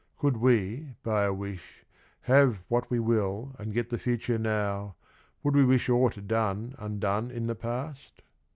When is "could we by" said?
0.17-1.25